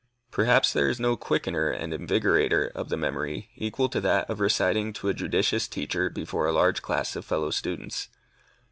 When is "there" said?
0.73-0.89